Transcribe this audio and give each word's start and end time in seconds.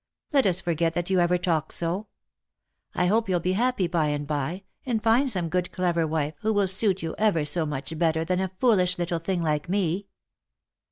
Let 0.33 0.47
us 0.47 0.61
forget 0.61 0.95
that 0.95 1.11
you 1.11 1.19
ever 1.19 1.37
talked 1.37 1.73
so. 1.75 2.07
I 2.95 3.05
hope 3.05 3.29
you'll 3.29 3.39
be 3.39 3.51
happy 3.51 3.85
by 3.85 4.07
and 4.07 4.25
by, 4.25 4.63
and 4.83 5.03
find 5.03 5.29
some 5.29 5.47
good 5.47 5.71
clever 5.71 6.07
wife, 6.07 6.33
who 6.41 6.53
will 6.53 6.65
suit 6.65 7.03
you 7.03 7.13
ever 7.19 7.45
so 7.45 7.67
much 7.67 7.95
better 7.99 8.25
than 8.25 8.39
a 8.39 8.49
foolish 8.59 8.97
little 8.97 9.19
thing 9.19 9.43
like 9.43 9.69
me." 9.69 10.07